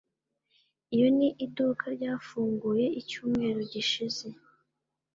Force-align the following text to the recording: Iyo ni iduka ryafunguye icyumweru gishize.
Iyo 0.95 1.07
ni 1.17 1.27
iduka 1.45 1.85
ryafunguye 1.95 2.85
icyumweru 3.01 3.59
gishize. 3.71 4.25